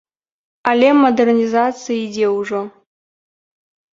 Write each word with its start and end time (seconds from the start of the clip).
Але 0.71 0.87
мадэрнізацыя 1.01 1.97
ідзе 2.05 2.27
ўжо. 2.39 2.61